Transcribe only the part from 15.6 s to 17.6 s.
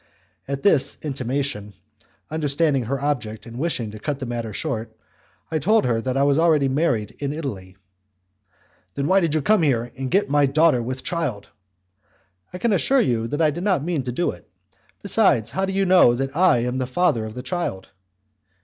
do you know that I am the father of the